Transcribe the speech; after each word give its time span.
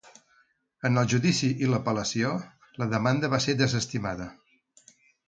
En 0.89 1.01
el 1.01 1.11
judici 1.11 1.49
i 1.65 1.69
l'apel·lació, 1.73 2.31
la 2.83 2.87
demanda 2.97 3.31
va 3.35 3.41
ser 3.47 3.55
desestimada. 3.61 4.29